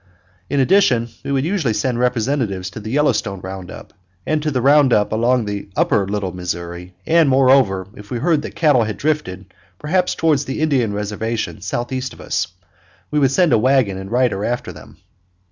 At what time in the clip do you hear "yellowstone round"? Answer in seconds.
2.89-3.69